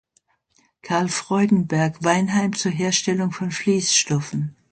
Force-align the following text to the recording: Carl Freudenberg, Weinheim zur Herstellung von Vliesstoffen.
Carl 0.81 1.09
Freudenberg, 1.09 2.03
Weinheim 2.03 2.53
zur 2.53 2.71
Herstellung 2.71 3.31
von 3.31 3.51
Vliesstoffen. 3.51 4.55